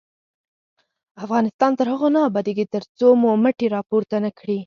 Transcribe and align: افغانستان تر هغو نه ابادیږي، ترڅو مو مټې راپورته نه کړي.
افغانستان 1.25 1.71
تر 1.79 1.87
هغو 1.93 2.07
نه 2.15 2.19
ابادیږي، 2.29 2.65
ترڅو 2.75 3.07
مو 3.21 3.31
مټې 3.43 3.67
راپورته 3.75 4.15
نه 4.25 4.31
کړي. 4.39 4.57